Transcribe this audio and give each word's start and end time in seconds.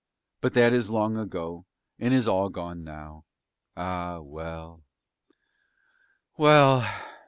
but 0.41 0.53
that 0.55 0.73
is 0.73 0.89
long 0.89 1.15
ago 1.17 1.63
and 1.99 2.11
is 2.13 2.27
all 2.27 2.49
gone 2.49 2.83
now... 2.83 3.23
ah 3.77 4.19
well, 4.19 4.81
well 6.37 6.83